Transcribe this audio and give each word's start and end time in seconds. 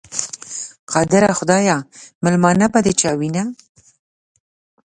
قادره 0.91 1.31
خدایه، 1.39 1.77
مېلمنه 2.23 2.67
به 2.73 2.79
د 2.85 2.87
چا 3.01 3.11
وینه؟ 3.19 3.43